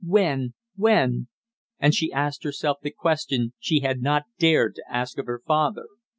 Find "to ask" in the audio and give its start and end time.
4.77-5.19